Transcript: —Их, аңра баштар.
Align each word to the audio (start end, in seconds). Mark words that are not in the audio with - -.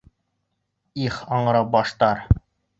—Их, 1.05 1.21
аңра 1.37 1.63
баштар. 1.77 2.27